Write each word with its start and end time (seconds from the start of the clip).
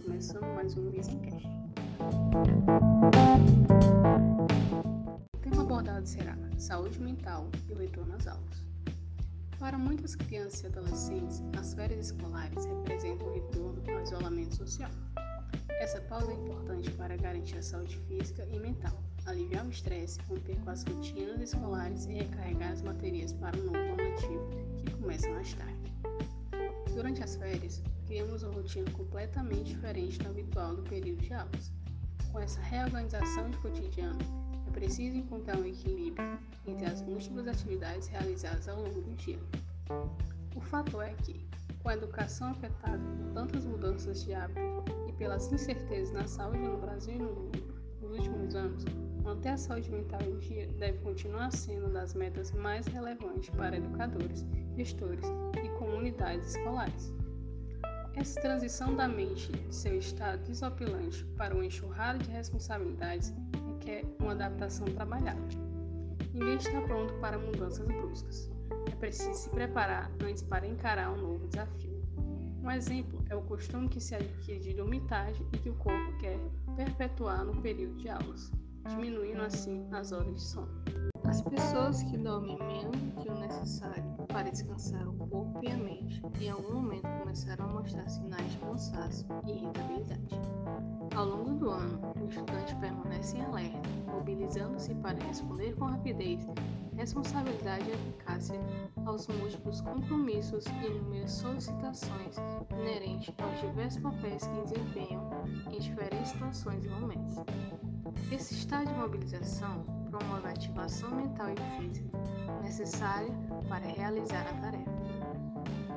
começando 0.00 0.54
mais 0.54 0.74
um 0.78 0.90
Visencast. 0.90 1.46
O 5.34 5.38
tema 5.38 5.60
abordado 5.60 6.06
será 6.06 6.34
saúde 6.56 6.98
mental 6.98 7.50
e 7.68 7.72
o 7.74 7.76
retorno 7.76 8.14
às 8.14 8.26
aulas. 8.26 8.64
Para 9.58 9.76
muitas 9.76 10.16
crianças 10.16 10.62
e 10.62 10.66
adolescentes, 10.68 11.42
as 11.58 11.74
férias 11.74 12.06
escolares 12.06 12.64
representam 12.64 13.28
o 13.28 13.34
retorno 13.34 13.82
ao 13.86 14.02
isolamento 14.02 14.56
social. 14.56 14.90
Essa 15.68 16.00
pausa 16.00 16.32
é 16.32 16.34
importante 16.34 16.90
para 16.92 17.18
garantir 17.18 17.58
a 17.58 17.62
saúde 17.62 17.98
física 18.08 18.46
e 18.50 18.58
mental, 18.58 18.98
aliviar 19.26 19.66
o 19.66 19.70
estresse, 19.70 20.18
romper 20.22 20.56
com 20.60 20.70
as 20.70 20.82
rotinas 20.84 21.38
escolares 21.38 22.06
e 22.06 22.14
recarregar 22.14 22.72
as 22.72 22.80
baterias 22.80 23.34
para 23.34 23.58
o 23.58 23.64
novo 23.64 23.78
normativo 23.88 24.48
que 24.78 24.90
começa 24.92 25.30
mais 25.32 25.52
tarde. 25.52 25.92
Durante 26.94 27.22
as 27.22 27.36
férias, 27.36 27.82
criamos 28.14 28.44
uma 28.44 28.52
rotina 28.52 28.88
completamente 28.92 29.74
diferente 29.74 30.20
da 30.20 30.30
habitual 30.30 30.76
do 30.76 30.82
período 30.84 31.20
de 31.20 31.34
aulas. 31.34 31.72
Com 32.30 32.38
essa 32.38 32.60
reorganização 32.60 33.50
de 33.50 33.58
cotidiano, 33.58 34.20
é 34.68 34.70
preciso 34.70 35.16
encontrar 35.16 35.58
um 35.58 35.64
equilíbrio 35.64 36.38
entre 36.64 36.86
as 36.86 37.02
múltiplas 37.02 37.48
atividades 37.48 38.06
realizadas 38.06 38.68
ao 38.68 38.80
longo 38.80 39.00
do 39.00 39.16
dia. 39.16 39.40
O 40.54 40.60
fato 40.60 41.00
é 41.00 41.12
que, 41.24 41.44
com 41.82 41.88
a 41.88 41.94
educação 41.94 42.52
afetada 42.52 42.98
por 42.98 43.32
tantas 43.32 43.64
mudanças 43.64 44.22
de 44.22 44.32
hábito 44.32 44.60
e 45.08 45.12
pelas 45.14 45.50
incertezas 45.50 46.12
na 46.12 46.28
saúde 46.28 46.60
no 46.60 46.78
Brasil 46.78 47.16
e 47.16 47.18
no 47.18 47.32
mundo 47.32 47.74
nos 48.00 48.12
últimos 48.12 48.54
anos, 48.54 48.84
manter 49.24 49.48
a 49.48 49.56
saúde 49.56 49.90
mental 49.90 50.22
em 50.22 50.38
dia 50.38 50.68
deve 50.78 50.98
continuar 50.98 51.50
sendo 51.50 51.86
uma 51.86 51.94
das 51.94 52.14
metas 52.14 52.52
mais 52.52 52.86
relevantes 52.86 53.50
para 53.50 53.76
educadores, 53.76 54.46
gestores 54.76 55.24
e 55.64 55.68
comunidades 55.80 56.54
escolares. 56.54 57.12
Essa 58.16 58.40
transição 58.40 58.94
da 58.94 59.08
mente 59.08 59.50
de 59.50 59.74
seu 59.74 59.98
estado 59.98 60.44
desopilante 60.44 61.24
para 61.36 61.52
uma 61.52 61.66
enxurrada 61.66 62.18
de 62.18 62.30
responsabilidades 62.30 63.34
requer 63.66 64.04
uma 64.20 64.32
adaptação 64.32 64.86
trabalhada. 64.86 65.40
Ninguém 66.32 66.56
está 66.56 66.80
pronto 66.82 67.12
para 67.14 67.38
mudanças 67.38 67.86
bruscas. 67.86 68.50
É 68.90 68.94
preciso 68.94 69.34
se 69.34 69.50
preparar 69.50 70.10
antes 70.22 70.42
para 70.42 70.66
encarar 70.66 71.10
um 71.10 71.20
novo 71.20 71.48
desafio. 71.48 72.02
Um 72.62 72.70
exemplo 72.70 73.22
é 73.28 73.34
o 73.34 73.42
costume 73.42 73.88
que 73.88 74.00
se 74.00 74.14
adquire 74.14 74.60
de 74.60 74.74
dormitagem 74.74 75.46
e 75.52 75.58
que 75.58 75.70
o 75.70 75.74
corpo 75.74 76.16
quer 76.18 76.38
perpetuar 76.76 77.44
no 77.44 77.60
período 77.60 77.96
de 77.96 78.08
aulas, 78.08 78.50
diminuindo 78.88 79.42
assim 79.42 79.86
as 79.92 80.12
horas 80.12 80.34
de 80.34 80.40
sono. 80.40 81.13
As 81.34 81.42
pessoas 81.42 82.00
que 82.04 82.16
dormem 82.16 82.56
menos 82.58 82.96
que 83.20 83.28
o 83.28 83.34
necessário 83.34 84.04
para 84.28 84.48
descansar 84.52 85.04
o 85.08 85.14
corpo 85.14 85.58
e 85.64 85.68
a 85.68 85.76
mente, 85.76 86.22
em 86.40 86.48
algum 86.48 86.74
momento 86.74 87.08
começaram 87.18 87.64
a 87.64 87.72
mostrar 87.72 88.08
sinais 88.08 88.52
de 88.52 88.58
cansaço 88.58 89.26
e 89.44 89.50
irritabilidade. 89.50 90.40
Ao 91.16 91.26
longo 91.26 91.54
do 91.54 91.70
ano, 91.70 92.00
o 92.22 92.28
estudante 92.28 92.76
permanece 92.76 93.36
em 93.36 93.44
alerta, 93.46 93.80
mobilizando-se 94.12 94.94
para 94.94 95.18
responder 95.26 95.74
com 95.74 95.86
rapidez, 95.86 96.46
responsabilidade 96.96 97.90
e 97.90 97.94
eficácia 97.94 98.60
aos 99.04 99.26
múltiplos 99.26 99.80
compromissos 99.80 100.64
e 100.66 100.86
inúmeras 100.86 101.32
solicitações 101.32 102.36
inerentes 102.70 103.34
aos 103.42 103.60
diversos 103.60 104.00
papéis 104.00 104.46
que 104.46 104.60
desempenham 104.60 105.28
em 105.72 105.80
diferentes 105.80 106.28
situações 106.28 106.84
e 106.84 106.88
momentos. 106.90 107.34
Esse 108.30 108.54
estado 108.54 108.86
de 108.86 108.94
mobilização 108.94 110.03
promove 110.16 110.46
a 110.46 110.50
ativação 110.50 111.10
mental 111.10 111.48
e 111.50 111.56
física 111.76 112.18
necessária 112.62 113.34
para 113.68 113.84
realizar 113.84 114.46
a 114.48 114.60
tarefa. 114.60 114.92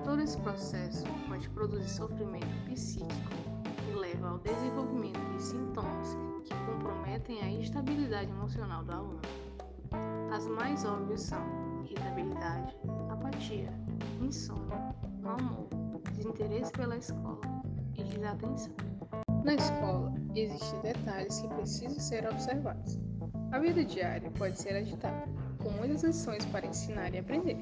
Todo 0.04 0.22
esse 0.22 0.38
processo 0.40 1.06
pode 1.28 1.48
produzir 1.50 1.88
sofrimento 1.88 2.48
psíquico 2.66 3.32
e 3.92 3.95
leva 3.95 4.30
ao 4.30 4.39
desenvolvimento 4.39 5.20
de 5.36 5.42
sintomas 5.44 6.17
que 6.45 6.54
comprometem 6.66 7.42
a 7.44 7.52
estabilidade 7.61 8.32
emocional 8.32 8.83
do 8.83 8.92
aluno. 8.92 9.22
As 10.34 10.48
mais 10.48 10.84
óbvias 10.84 11.22
são 11.22 11.84
irritabilidade, 11.86 12.76
apatia, 13.10 13.72
insônia, 14.20 14.95
mau 15.22 15.38
humor, 15.38 16.02
desinteresse 16.14 16.72
pela 16.72 16.98
escola 16.98 17.42
e 17.95 18.04
desatenção. 18.04 18.73
Na 19.44 19.54
escola, 19.54 20.14
existem 20.36 20.82
detalhes 20.82 21.39
que 21.39 21.48
precisam 21.49 21.99
ser 21.99 22.28
observados. 22.28 22.99
A 23.50 23.60
vida 23.60 23.84
diária 23.84 24.30
pode 24.32 24.60
ser 24.60 24.76
agitada, 24.76 25.24
com 25.64 25.70
muitas 25.70 26.04
lições 26.04 26.46
para 26.48 26.68
ensinar 26.68 27.14
e 27.14 27.20
aprender. 27.20 27.58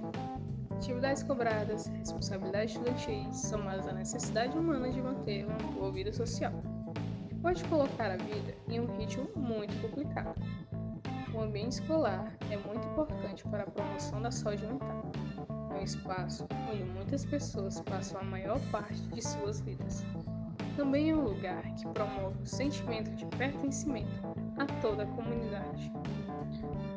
Atividades 0.72 1.22
cobradas, 1.22 1.85
responsabilidades 1.85 2.72
estudantis, 2.72 3.41
somadas 3.41 3.88
à 3.88 3.94
necessidade 3.94 4.57
humana 4.57 4.90
de 4.91 5.00
manter 5.00 5.46
uma 5.46 5.72
boa 5.73 5.91
vida 5.91 6.12
social, 6.12 6.53
pode 7.40 7.63
colocar 7.66 8.09
a 8.09 8.18
vida 8.18 8.56
em 8.68 8.79
um 8.79 8.97
ritmo 8.97 9.29
muito 9.35 9.79
complicado. 9.79 10.41
O 11.31 11.41
ambiente 11.41 11.73
escolar 11.73 12.35
é 12.50 12.57
muito 12.57 12.88
importante 12.88 13.44
para 13.44 13.63
a 13.63 13.69
promoção 13.69 14.19
da 14.22 14.31
saúde 14.31 14.66
mental. 14.66 15.03
É 15.69 15.79
um 15.79 15.84
espaço 15.84 16.47
onde 16.72 16.84
muitas 16.84 17.23
pessoas 17.25 17.79
passam 17.81 18.19
a 18.19 18.23
maior 18.23 18.59
parte 18.72 19.02
de 19.09 19.22
suas 19.22 19.62
vidas. 19.62 20.03
Também 20.75 21.12
é 21.12 21.16
um 21.16 21.23
lugar 21.23 21.63
que 21.75 21.88
promove 21.90 22.41
o 22.41 22.46
sentimento 22.46 23.12
de 23.12 23.25
pertencimento 23.38 24.44
a 24.57 24.66
toda 24.81 25.03
a 25.03 25.07
comunidade. 25.07 25.91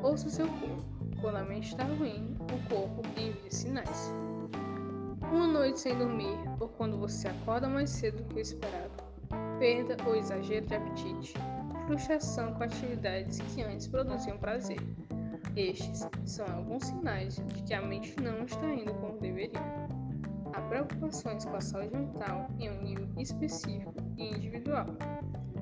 Ouça 0.02 0.28
seu 0.28 0.46
corpo. 0.46 0.84
Quando 1.20 1.36
a 1.36 1.44
mente 1.44 1.68
está 1.68 1.84
ruim, 1.84 2.36
o 2.40 2.68
corpo 2.68 3.02
envia 3.16 3.50
sinais. 3.50 4.14
Uma 5.32 5.46
noite 5.46 5.80
sem 5.80 5.98
dormir, 5.98 6.38
ou 6.60 6.68
quando 6.68 6.96
você 6.96 7.28
acorda 7.28 7.68
mais 7.68 7.90
cedo 7.90 8.22
do 8.22 8.24
que 8.28 8.36
o 8.36 8.40
esperado. 8.40 9.02
Perda 9.58 9.96
ou 10.06 10.14
exagero 10.14 10.66
de 10.66 10.74
apetite. 10.74 11.34
Frustração 11.86 12.54
com 12.54 12.62
atividades 12.62 13.38
que 13.40 13.62
antes 13.62 13.88
produziam 13.88 14.38
prazer. 14.38 14.78
Estes 15.56 16.06
são 16.24 16.46
alguns 16.46 16.84
sinais 16.84 17.36
de 17.36 17.62
que 17.62 17.74
a 17.74 17.82
mente 17.82 18.14
não 18.22 18.44
está 18.44 18.72
indo 18.72 18.94
como 18.94 19.18
deveria. 19.18 19.60
Há 20.52 20.60
preocupações 20.62 21.44
com 21.44 21.56
a 21.56 21.60
saúde 21.60 21.96
mental 21.96 22.48
em 22.58 22.70
um 22.70 22.82
nível 22.82 23.08
específico 23.18 23.94
e 24.16 24.28
individual, 24.28 24.86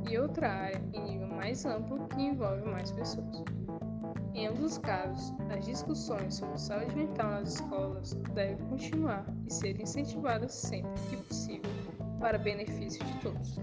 e 0.09 0.19
outra 0.19 0.49
área 0.49 0.83
em 0.93 1.03
nível 1.03 1.29
mais 1.29 1.65
amplo 1.65 2.07
que 2.09 2.23
envolve 2.23 2.63
mais 2.63 2.93
pessoas. 2.93 3.45
Em 4.35 4.49
ambos 4.49 4.73
os 4.73 4.79
casos, 4.79 5.33
as 5.51 5.65
discussões 5.65 6.35
sobre 6.35 6.59
saúde 6.59 6.95
mental 6.95 7.31
nas 7.31 7.55
escolas 7.55 8.13
devem 8.35 8.59
continuar 8.69 9.25
e 9.47 9.53
ser 9.53 9.81
incentivadas 9.81 10.53
sempre 10.53 11.01
que 11.09 11.17
possível 11.17 11.71
para 12.21 12.39
benefício 12.39 13.05
de 13.05 13.19
todos. 13.21 13.59